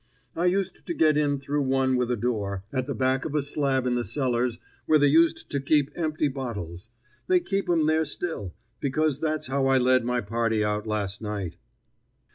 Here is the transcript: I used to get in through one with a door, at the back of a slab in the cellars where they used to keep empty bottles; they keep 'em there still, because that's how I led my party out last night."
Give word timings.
I 0.35 0.45
used 0.47 0.87
to 0.87 0.95
get 0.95 1.15
in 1.15 1.39
through 1.39 1.61
one 1.61 1.95
with 1.95 2.09
a 2.09 2.15
door, 2.15 2.63
at 2.73 2.87
the 2.87 2.95
back 2.95 3.23
of 3.23 3.35
a 3.35 3.43
slab 3.43 3.85
in 3.85 3.93
the 3.93 4.03
cellars 4.03 4.57
where 4.87 4.97
they 4.97 5.05
used 5.05 5.47
to 5.51 5.59
keep 5.59 5.91
empty 5.95 6.27
bottles; 6.27 6.89
they 7.27 7.39
keep 7.39 7.69
'em 7.69 7.85
there 7.85 8.05
still, 8.05 8.55
because 8.79 9.19
that's 9.19 9.45
how 9.45 9.67
I 9.67 9.77
led 9.77 10.03
my 10.03 10.19
party 10.19 10.63
out 10.65 10.87
last 10.87 11.21
night." 11.21 11.57